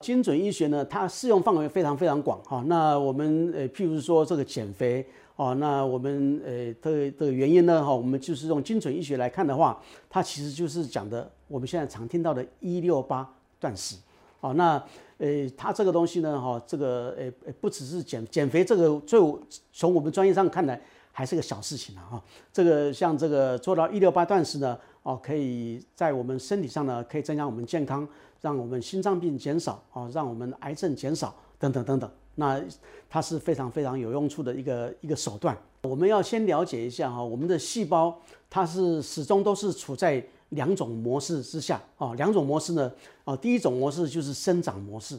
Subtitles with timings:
[0.00, 2.62] 精准医学呢，它适用范围非常非常广哈。
[2.68, 13.96] 那我们呃，譬如说这个减肥哦，那我们呃的的原因呢哈，我们就是用精准医学来看的话，它其实就是讲的我们现在常听到的“一六八断食”。
[14.40, 14.80] 哦，那
[15.18, 19.40] 呃，它这个东西呢哈，这个呃呃不只是减减肥这个，就
[19.72, 20.80] 从我们专业上看来。
[21.10, 22.22] 还是个小事情了哈，
[22.52, 24.78] 这个像这个做到一六八断食呢，
[25.08, 28.06] 哦，可以在我们身体上呢，可以增加我们健康，
[28.42, 32.10] 让我们心脏病减少，哦，让我们癌症减少，等等等等。
[32.34, 32.62] 那
[33.08, 35.56] 它是非常非常有用处的一个一个手段。
[35.80, 42.92] 我们要先了解一下哈，我们的细胞它是始终都是处在两种模式之下，哦，两种模式呢，
[43.24, 45.18] 哦，第一种模式就是生长模式，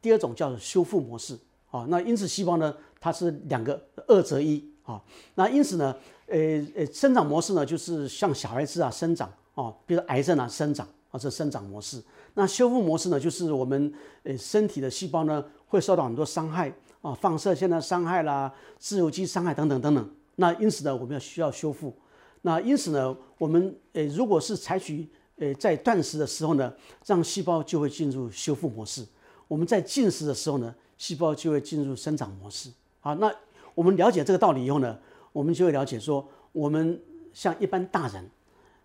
[0.00, 1.36] 第二种叫修复模式，
[1.72, 4.64] 哦，那因此细胞呢，它是两个二择一。
[4.84, 5.02] 啊，
[5.34, 6.38] 那因此呢，呃
[6.76, 12.02] 呃，生长模式呢，就是像小孩子啊生长啊，比如癌症啊生长啊，这生长模式。
[12.34, 13.90] 那修复模式呢，就是我们
[14.24, 16.70] 呃身体的细胞呢会受到很多伤害
[17.00, 20.14] 啊，放射线的伤害啦，自由基伤害等等等等。
[20.36, 21.96] 那因此呢，我们要需要修复。
[22.42, 26.70] 那因此呢，我们呃如果是采取呃在断食的时候呢，
[27.06, 29.02] 让细胞就会进入修复模式；
[29.48, 32.70] 我们在进食的时候呢，细胞就会进入生长模式。
[33.00, 33.34] 好，那。
[33.74, 34.98] 我们了解这个道理以后呢，
[35.32, 37.00] 我们就会了解说，我们
[37.32, 38.30] 像一般大人，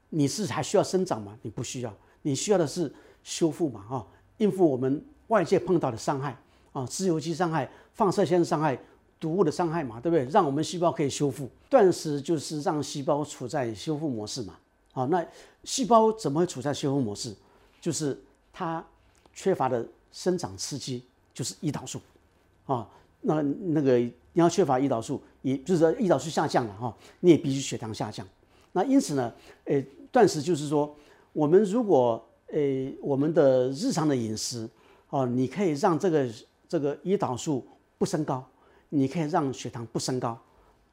[0.10, 1.38] 你是还需要生长吗？
[1.44, 2.92] 你不需要，你需要的是
[3.24, 6.36] 修复嘛，哈，应付我们外界碰到的伤害
[6.74, 8.78] 啊，自由基伤害、放射线伤害、
[9.20, 10.26] 毒物的伤害嘛，对不对？
[10.26, 11.48] 让我们细胞可以修复。
[11.70, 14.58] 断食就是让细胞处在修复模式嘛，
[14.94, 15.24] 啊，那
[15.64, 17.36] 细胞怎么会处在修复模式？
[17.80, 18.20] 就是
[18.52, 18.84] 它
[19.34, 22.02] 缺乏的生长刺激，就是胰岛素，
[22.66, 22.90] 啊。
[23.22, 28.26] 那那个你要缺乏胰岛素，也就是说胰岛素下降了哈，你也必须血糖下降。
[28.72, 29.34] 那因此呢，
[29.66, 30.96] 诶，断食就是说，
[31.34, 34.70] 我们如果诶我们的日常的饮食
[35.10, 36.28] 哦，你可以让这个
[36.68, 37.66] 这个胰岛素
[37.98, 38.46] 不升高，
[38.90, 40.38] 你可以让血糖不升高，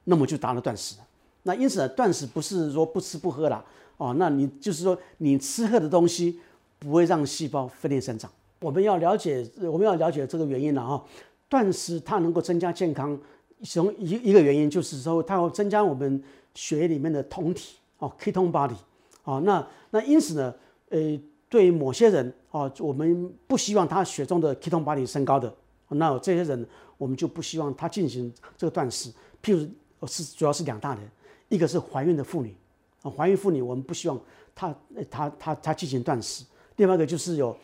[0.05, 0.96] 那么就达到断食。
[1.42, 3.64] 那因此呢，断食不是说不吃不喝了
[3.98, 6.40] 哦，那你就是说你吃喝的东西
[6.78, 8.30] 不会让细胞分裂生长。
[8.61, 11.05] 我们要了解我们要了解这个原因了哈。
[11.48, 13.18] 断食它能够增加健康，
[13.62, 16.23] 其中一一个原因就是说，它要增加我们
[16.55, 18.77] 血液里面的酮体哦，ketone body
[19.24, 20.55] 哦，那那因此呢，
[20.89, 21.18] 呃，
[21.48, 25.55] 对某些人哦，我们不希望他血中的 ketone body 升高的，
[25.89, 26.67] 那这些人
[26.98, 29.11] 我们就不希望他进行这个断食。
[29.42, 29.68] 譬如
[30.07, 31.08] 是主要是两大人，
[31.48, 32.55] 一个是怀孕的妇女
[33.02, 34.20] 啊，怀孕妇女我们不希望
[34.55, 34.74] 她
[35.11, 36.45] 她她她进行断食。
[36.77, 37.57] 另外一个就是有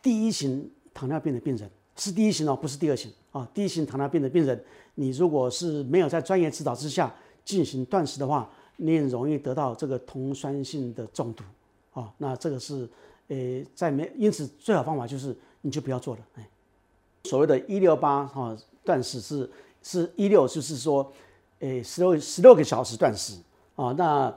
[0.00, 1.68] 第一型糖尿病的病人。
[1.96, 3.48] 是第一型哦，不是第二型啊。
[3.54, 4.62] 第一型糖尿病的病人，
[4.94, 11.44] 你如果是没有在专业指导之下进行断食的话，你很容易得到这个酮酸性的中毒
[11.92, 12.12] 啊。
[12.18, 12.88] 那这个是，
[13.28, 13.36] 呃，
[13.74, 16.20] 在没因此最好方法就是你就不要做了。
[16.34, 16.48] 哎，
[17.24, 19.48] 所谓的“一六八”哈断食是
[19.82, 21.12] 是一六，就是说，
[21.60, 23.38] 诶，十六十六个小时断食
[23.76, 23.92] 啊。
[23.92, 24.36] 那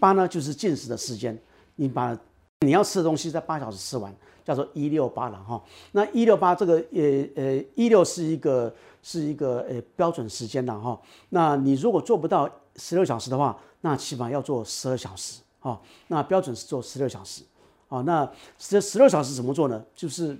[0.00, 1.38] 八呢，就是进食的时间，
[1.76, 2.18] 你把
[2.60, 4.12] 你要吃的东西在八小时吃完。
[4.50, 5.62] 叫做一六八了哈，
[5.92, 17.44] 那一六八这个呃呃一六是一个是一个呃标准时间的哈，那你如果做不到十六小时的话，那起码要做十二小时哈，那标准是做十六小时
[17.88, 18.28] 啊，那
[18.58, 19.84] 这十六小时怎么做呢？
[19.94, 20.36] 就是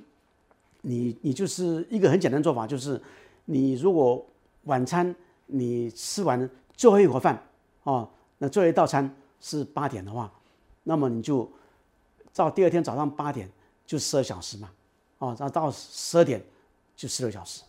[0.82, 3.00] 你你就是一个很简单做法，就是
[3.44, 4.26] 你如果
[4.64, 5.14] 晚餐
[5.46, 7.40] 你吃完最后一盒饭
[7.84, 9.08] 啊，那最后一道餐
[9.40, 10.28] 是八点的话，
[10.82, 11.48] 那么你就
[12.34, 13.48] 到第二天早上八点。
[13.90, 14.70] 就十二小时嘛，
[15.18, 16.40] 哦，然后到十二点
[16.94, 17.60] 就十六小时。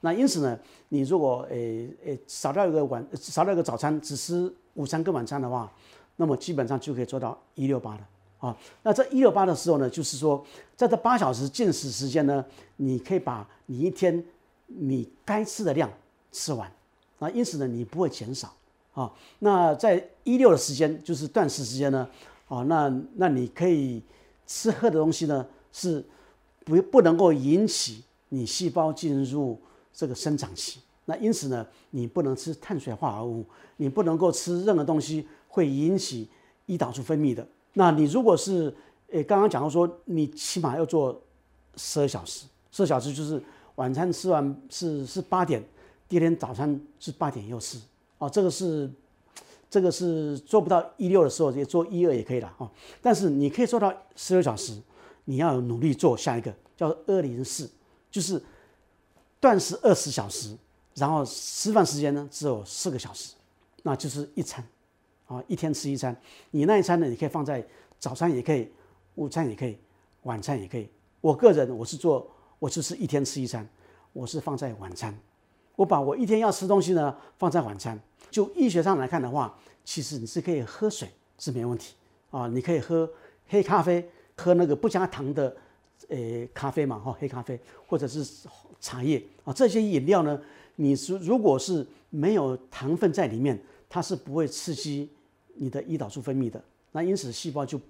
[0.00, 0.58] 那因此呢，
[0.88, 5.72] 你如果诶诶少掉一个晚少掉一个早餐，只吃午餐跟晚餐的话，
[6.16, 8.08] 那么基本上就可以做到一六八了
[8.40, 8.56] 啊。
[8.82, 10.44] 那这一六八的时候呢，就是说
[10.74, 12.44] 在这八小时进食时间呢，
[12.78, 14.24] 你可以把你一天
[14.66, 15.88] 你该吃的量
[16.32, 16.68] 吃完
[17.20, 17.30] 啊。
[17.30, 18.52] 因此呢，你不会减少
[18.94, 19.12] 啊。
[19.38, 22.10] 那在一六的时间就是断食时间呢，
[22.48, 24.02] 啊，那那你可以
[24.44, 25.46] 吃喝的东西呢。
[25.72, 26.04] 是
[26.64, 29.58] 不不能够引起你细胞进入
[29.92, 33.44] 这个生长期，那因此呢，你不能吃碳水化合物，
[33.78, 36.28] 你不能够吃任何东西会引起
[36.66, 37.46] 胰岛素分泌的。
[37.72, 38.74] 那你如果是
[39.10, 41.18] 诶刚刚讲到说，你起码要做
[41.76, 43.42] 十二小时，十二小时就是
[43.76, 45.64] 晚餐吃完是是八点，
[46.08, 47.78] 第二天早餐是八点又吃，
[48.18, 48.90] 哦，这个是
[49.70, 52.70] 这个是做不到一六的时候也做一二也可以了哦，
[53.00, 54.78] 但是你可以做到十二小时。
[55.28, 57.70] 你要努力做下一个叫二零四，
[58.10, 58.42] 就是
[59.38, 60.56] 断食二十小时，
[60.94, 63.34] 然后吃饭时间呢只有四个小时，
[63.82, 64.66] 那就是一餐，
[65.26, 66.18] 啊，一天吃一餐。
[66.50, 67.62] 你那一餐呢，你可以放在
[67.98, 68.72] 早餐也可以，
[69.16, 69.76] 午餐也可以，
[70.22, 70.88] 晚餐也可以。
[71.20, 72.26] 我个人我是做
[72.58, 73.68] 我就是一天吃一餐，
[74.14, 75.14] 我是放在晚餐，
[75.76, 78.00] 我把我一天要吃东西呢放在晚餐。
[78.30, 81.94] 就医学上来看的话，其实你是可以喝水是没问题
[82.30, 83.10] 啊，你可以喝
[83.48, 85.54] 黑咖啡，喝那个不加糖的，
[86.08, 86.16] 呃，
[86.54, 88.24] 咖啡嘛哈，黑咖啡或者是
[88.80, 90.40] 茶叶啊，这些饮料呢，
[90.76, 95.10] 你是如果是没有糖分在里面，它是不会刺激
[95.54, 96.62] 你的胰岛素分泌的，
[96.92, 97.80] 那因此细胞就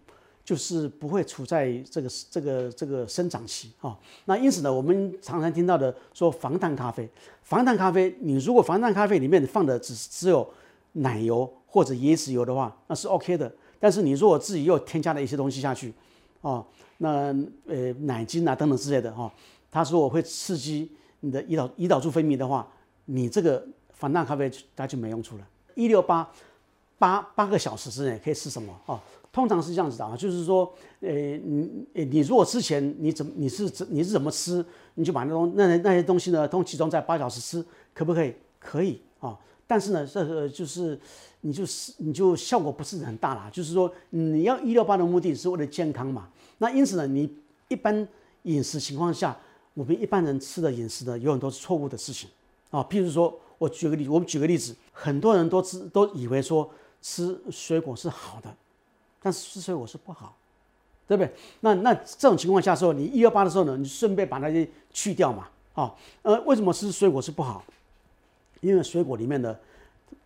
[0.42, 3.96] 就是不会处在这个这个这个生长期啊。
[4.24, 7.06] 那因此呢，我们常常听到的说防弹咖啡，
[7.42, 10.48] 防弹咖啡，你如果防弹咖啡里面放的只只有
[10.92, 13.52] 奶油或者椰子油的话，那是 OK 的。
[13.78, 15.92] 但是你如果自己又添加了一些东西下去，
[16.40, 16.64] 哦，
[16.98, 17.34] 那
[17.66, 19.32] 呃奶精啊等等之类的哈，
[19.70, 20.90] 他说我会刺激
[21.20, 22.66] 你的胰岛胰岛素分泌的话，
[23.06, 25.46] 你这个防弹咖啡它就没用处了。
[25.74, 26.30] 一六八
[26.98, 29.00] 八八个小时之内可以吃什么哦？
[29.30, 34.64] 通常是这样子的啊，就是说，呃你你如果之前你怎么你是怎你是怎么吃，
[34.94, 38.34] 你就把那东那那些东西呢，都集中在八小时吃，可不可以？
[38.58, 39.38] 可以啊。
[39.68, 40.98] 但是呢，这个就是，
[41.42, 43.50] 你就是你就效果不是很大啦。
[43.52, 46.26] 就是说，你要一六八的目的是为了健康嘛。
[46.56, 47.30] 那因此呢，你
[47.68, 48.08] 一般
[48.44, 49.38] 饮食情况下，
[49.74, 52.30] 我们一般人吃的饮食呢，有很多是错误的事情
[52.70, 52.82] 啊。
[52.84, 56.68] 譬如说，我举个例，我们举个例子，很多人都知都以为说
[57.02, 58.48] 吃水果是好的，
[59.20, 60.34] 但是吃水果是不好，
[61.06, 61.30] 对不对？
[61.60, 65.46] 那那这种情况下时候，你一六八的时候呢，你顺便把那些去掉嘛。
[65.74, 67.62] 啊，呃，为什么吃水果是不好？
[68.60, 69.58] 因为水果里面的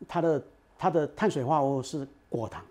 [0.08, 0.42] 它的
[0.78, 2.64] 它的碳水化合物是果糖，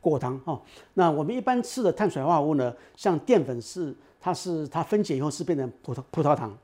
[0.00, 0.60] 果糖哦。
[0.94, 6.56] 那我们一般吃的碳水化合物呢，像淀粉是它是它分解以后是变成葡萄葡萄糖，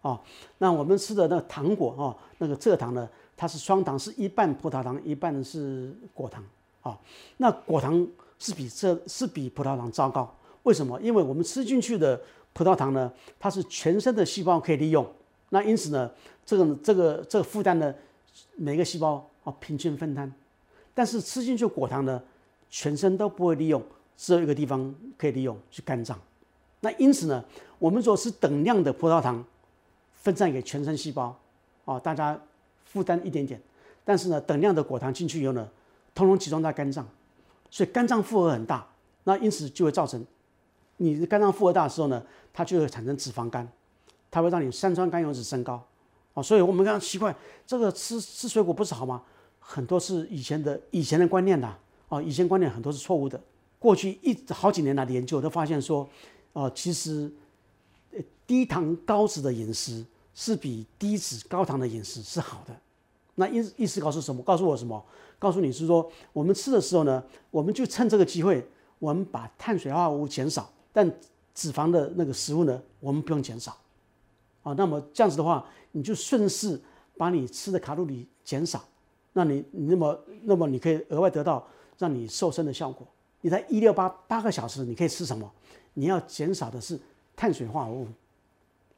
[0.00, 0.20] 啊。
[0.58, 6.42] 那我们吃的那个糖果哦，那个蔗糖呢，它是双糖，是一半葡萄糖一半是果糖，
[6.82, 6.98] 啊。
[7.36, 8.06] 那果糖
[8.38, 11.00] 是比这是比葡萄糖糟糕，为什么？
[11.00, 12.20] 因为我们吃进去的
[12.52, 15.06] 葡萄糖呢，它是全身的细胞可以利用，
[15.52, 16.10] 那因此呢。
[16.44, 17.94] 这个这个这个负担呢，
[18.56, 20.30] 每个细胞啊平均分摊，
[20.92, 22.20] 但是吃进去果糖呢，
[22.68, 23.80] 全身都不会利用，
[24.16, 26.18] 只有一个地方可以利用，是肝脏。
[26.80, 27.42] 那因此呢，
[27.78, 29.42] 我们说是等量的葡萄糖
[30.14, 31.38] 分散给全身细胞，
[31.84, 32.38] 啊，大家
[32.84, 33.58] 负担一点点，
[34.04, 35.68] 但是呢，等量的果糖进去以后呢，
[36.12, 37.06] 通通集中在肝脏，
[37.70, 38.84] 所以肝脏负荷很大，
[39.22, 40.26] 那因此就会造成
[40.96, 42.20] 你的肝脏负荷大的时候呢，
[42.52, 43.66] 它就会产生脂肪肝，
[44.32, 45.80] 它会让你三酸甘油脂升高。
[46.34, 47.32] 啊，所以我们刚刚奇怪，
[47.66, 49.22] 这个吃吃水果不是好吗？
[49.60, 51.68] 很多是以前的以前的观念的
[52.08, 53.40] 啊，以前观念很多是错误的。
[53.78, 56.08] 过去一好几年来的研究都发现说，
[56.54, 57.30] 啊，其实
[58.46, 60.04] 低糖高脂的饮食
[60.34, 62.74] 是比低脂高糖的饮食是好的。
[63.34, 64.42] 那意意思告诉什么？
[64.42, 65.04] 告诉我什么？
[65.38, 68.66] 告诉你是说，我们吃的时候呢，我们就趁这个机会，
[68.98, 71.10] 我们把碳水化合物减少，但
[71.54, 73.76] 脂肪的那个食物呢，我们不用减少。
[74.62, 75.64] 啊，那么这样子的话。
[75.94, 76.80] 你就顺势
[77.18, 78.82] 把你吃的卡路里减少，
[79.34, 81.62] 那你那么那么你可以额外得到
[81.98, 83.06] 让你瘦身的效果。
[83.42, 85.52] 你在一六八八个小时，你可以吃什么？
[85.92, 86.98] 你要减少的是
[87.36, 88.06] 碳水化合物，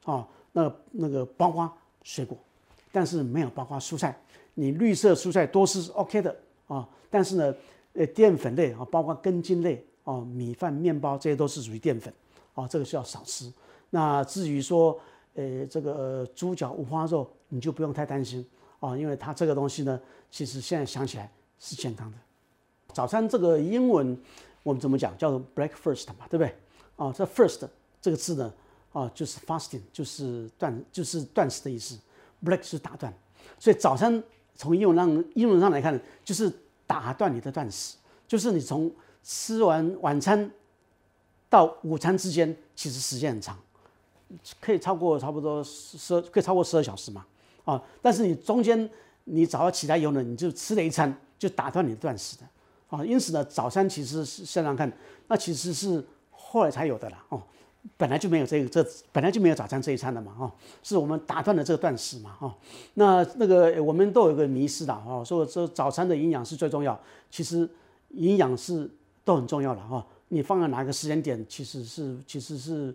[0.05, 1.69] 啊，那那个包括
[2.01, 2.37] 水果，
[2.93, 4.17] 但是没有包括蔬菜。
[4.53, 6.33] 你绿色蔬菜多吃是 OK 的
[6.67, 7.53] 啊，但是呢，
[7.91, 12.13] 呃，淀粉类啊，包括根茎类啊，米饭、面包这些都是属于淀粉，
[12.53, 13.51] 啊，这个是要少吃。
[13.89, 14.97] 那至于说，
[15.35, 18.45] 呃，这个猪脚五花肉你就不用太担心
[18.79, 19.99] 啊，因为它这个东西呢，
[20.31, 22.17] 其实现在想起来是健康的。
[22.93, 24.17] 早餐这个英文
[24.63, 25.15] 我们怎么讲？
[25.17, 26.55] 叫做 breakfast 嘛，对不对？
[26.95, 27.67] 啊，这 first
[28.01, 28.53] 这个字呢，
[28.93, 31.99] 啊，就是 fasting，就是断，就是断食的意思。
[32.43, 33.13] break 是打断，
[33.59, 34.23] 所以早餐
[34.55, 36.51] 从英文上英文上来看，就是
[36.87, 38.91] 打断你的断食，就是你从
[39.23, 40.49] 吃完晚餐
[41.49, 43.57] 到午餐之间，其实时间很长。
[44.59, 47.25] 可以超过差不多十，可以超过十二小时嘛？
[47.63, 48.89] 啊，但是你中间
[49.23, 52.43] 你早上起来以后呢，你就吃了一餐，就打断你的断食的
[52.89, 53.03] 啊。
[53.03, 54.91] 因此呢，早餐其实是想想看，
[55.27, 57.23] 那其实是后来才有的啦。
[57.29, 57.41] 哦，
[57.97, 60.35] 本来就没有这个这本来就没有早餐这一餐的嘛。
[60.37, 60.51] 哦，
[60.83, 62.35] 是我们打断了这个断食嘛。
[62.39, 62.53] 哦，
[62.93, 66.99] 那那个我们都有一个迷失的哦，说这早餐的营养是最重要，
[67.31, 67.67] 其实
[68.09, 68.87] 营养是
[69.23, 70.05] 都很重要的哈。
[70.27, 72.93] 你放在哪个时间点，其实是其实是。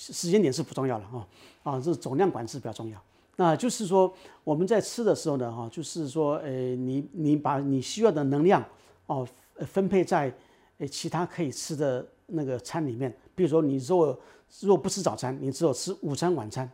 [0.00, 1.26] 时间点是不重要了哈，
[1.64, 2.96] 啊，这总量管制比较重要。
[3.34, 4.12] 那就是说
[4.44, 8.64] 我们在吃的时候呢，哈，就是说，呃，你你把你需要的能量
[9.06, 9.26] 哦
[9.66, 10.32] 分配在
[10.78, 13.12] 呃其他可以吃的那个餐里面。
[13.34, 14.16] 比如说你如果
[14.60, 16.70] 如果不吃早餐，你只有吃午餐、晚餐，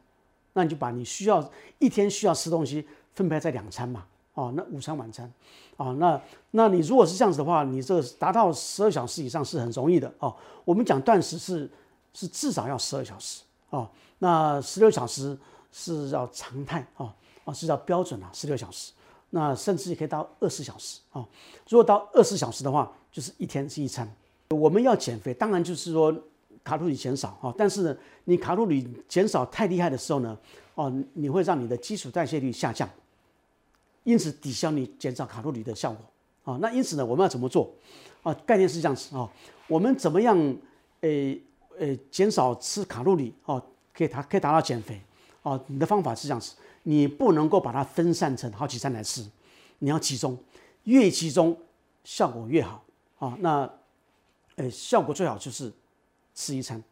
[0.52, 4.04] 那你就把你需要一天需要吃东西分配在两餐嘛，
[4.34, 5.32] 哦，那午餐、晚餐，
[5.78, 10.34] 啊，那那你如果是这样子的话，你这达到十二小时以上是很容易的哦。
[10.66, 11.70] 我们讲断食是。
[12.14, 15.36] 是至少要十二小时啊，那那十六小时
[15.70, 18.92] 是要常态啊啊是要标准啊，十六小时。
[19.30, 21.26] 那甚至也可以到二十小时啊。
[21.68, 24.08] 如果到二十小时的话，就是一天是一餐。
[24.50, 26.14] 我们要减肥，当然就是说
[26.62, 27.52] 卡路里减少啊。
[27.58, 30.38] 但是呢，你卡路里减少太厉害的时候呢，
[30.76, 32.88] 哦，你会让你的基础代谢率下降，
[34.04, 36.58] 因此抵消你减少卡路里的效果啊。
[36.62, 37.74] 那因此呢，我们要怎么做
[38.22, 38.32] 啊？
[38.46, 39.28] 概念是这样子啊。
[39.66, 40.56] 我们怎么样？
[41.00, 41.42] 诶
[41.78, 43.62] 呃，减少吃卡路里哦，
[43.92, 45.00] 可以达可以达到减肥
[45.42, 45.60] 哦。
[45.66, 46.54] 你的方法是这样子，
[46.84, 49.24] 你不能够把它分散成好几餐来吃，
[49.78, 50.38] 你要集中，
[50.84, 51.56] 越集中
[52.04, 52.84] 效果越好
[53.18, 53.36] 啊。
[53.40, 53.70] 那
[54.56, 55.72] 呃，效果最好就是
[56.34, 56.82] 吃一餐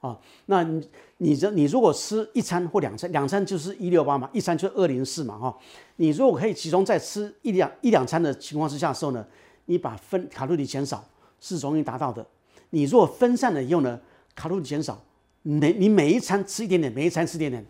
[0.00, 0.18] 啊。
[0.46, 0.88] 那你
[1.18, 5.56] 你这你如果吃一餐或两餐，两餐就是一六八嘛，一餐就是二零四嘛哈。
[5.96, 9.24] 你如果可以集中在吃一两一两餐的情况之下的时候呢，
[9.66, 11.04] 你把分卡路里减少
[11.40, 12.26] 是容易达到的。
[12.70, 14.00] 你如果分散了以后呢，
[14.34, 15.00] 卡路里减少，
[15.42, 17.64] 每你每一餐吃一点点，每一餐吃一点点，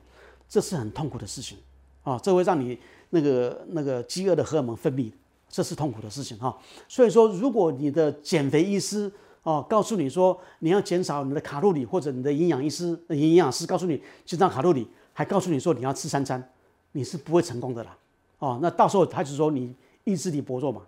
[0.49, 1.59] 这是很痛苦的事情
[2.03, 2.19] 啊！
[2.23, 2.79] 这会让你
[3.11, 5.11] 那个那个饥饿的荷尔蒙分泌，
[5.49, 6.57] 这是痛苦的事情哈。
[6.89, 9.11] 所以说，如果你的减肥医师
[9.43, 16.51] 哦告诉你说你要减少你的卡路里，或者你的营养医师、营养师告诉你减少卡路里，还告诉你说你要吃三餐，
[16.93, 17.97] 你是不会成功的啦
[18.39, 18.59] 哦。
[18.63, 20.83] 那到时候他就说你意志力薄弱嘛，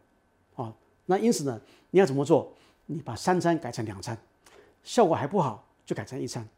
[0.54, 0.73] 哦，
[1.06, 2.52] 那因此呢，你要怎么做？
[2.87, 4.16] 你把三餐改成两餐，
[4.87, 6.49] 效果还不好，就改成一餐。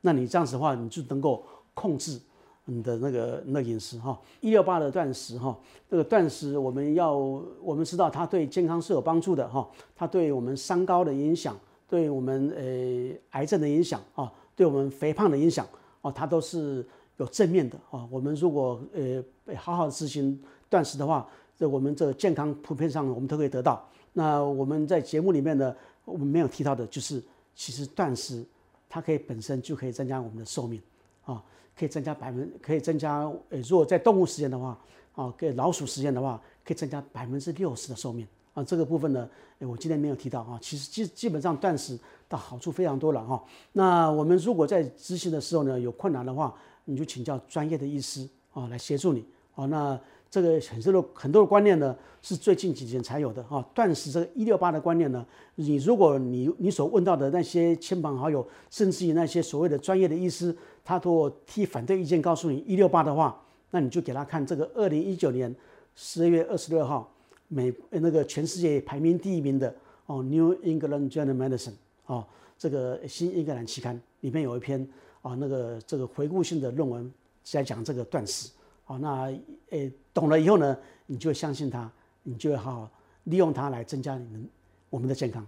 [0.00, 2.20] 那你这样子的话，你就能够控制
[2.64, 4.18] 你的那个那个饮食哈。
[4.40, 5.56] 一六八的断食哈，
[5.88, 9.68] 这个断食我们要我们知道它对健康是有帮助的哈。
[9.94, 11.56] 它对我们三高的影响，
[11.88, 15.64] 对我们呃癌症的影响啊，对我们肥胖的影响
[16.00, 16.84] 哦，它都是
[17.18, 18.04] 有正面的啊。
[18.10, 19.22] 我们如果呃
[19.54, 23.88] 好好执行断食的话，这我们这健康普遍上我们都可以得到。
[24.12, 25.72] 那我们在节目里面呢，
[26.04, 27.22] 我们没有提到的，就是
[27.54, 28.44] 其实断食
[28.88, 30.80] 它可以本身就可以增加我们的寿命，
[31.24, 31.42] 啊，
[31.76, 34.78] 可以增加百分，可以增加，呃，如果在动物实验的话，
[35.14, 39.28] 啊，给老鼠实验的话，可以增加百分之六十的寿命，啊，这个部分呢，
[39.58, 43.42] 我今天没有提到啊，其实基基本上断食的好处非常多了哈。
[43.72, 46.54] 那我们如果在执行的时候呢，有困难的话，
[46.84, 50.00] 你就请教专业的医师啊，来协助你，啊，那。
[50.30, 53.60] 这个很多的很多的观念呢，是最近几年才有的哈。
[53.74, 65.52] 断食这个一六八的观念呢，你如果你你所问到的那些亲朋好友，甚至于那些所谓的专业的医师，他都提反对意见，告诉你一六八的话，那你就给他看这个二零一九年
[65.96, 67.12] 十二月二十六号
[67.48, 69.74] 美那个全世界排名第一名的
[70.06, 71.70] 哦《New England Journal Medicine》
[72.06, 72.24] 哦，
[72.56, 74.88] 这个新英格兰期刊里面有一篇
[75.22, 78.48] 啊那个这个回顾性的论文在讲这个断食。
[78.90, 79.32] 哦，那
[79.70, 81.88] 诶懂了以后呢，你就相信它，
[82.24, 82.90] 你就会好好
[83.24, 84.48] 利用它来增加你们
[84.88, 85.46] 我们的健康。